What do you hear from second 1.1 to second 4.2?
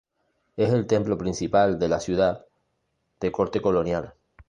principal de la ciudad, de corte colonial.